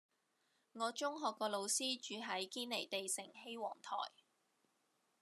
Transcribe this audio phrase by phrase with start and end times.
[0.73, 4.09] 我中學個老師住喺堅尼地城羲皇臺